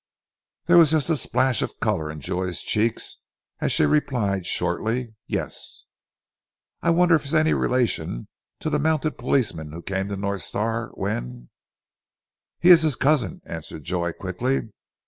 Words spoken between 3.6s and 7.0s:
she replied shortly, "Yes!" "I